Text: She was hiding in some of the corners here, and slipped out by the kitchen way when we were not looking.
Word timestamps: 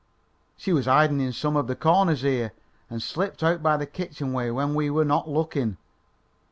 She 0.57 0.73
was 0.73 0.87
hiding 0.87 1.19
in 1.19 1.31
some 1.31 1.55
of 1.55 1.67
the 1.67 1.75
corners 1.75 2.23
here, 2.23 2.53
and 2.89 3.03
slipped 3.03 3.43
out 3.43 3.61
by 3.61 3.77
the 3.77 3.85
kitchen 3.85 4.33
way 4.33 4.49
when 4.49 4.73
we 4.73 4.89
were 4.89 5.05
not 5.05 5.29
looking. 5.29 5.77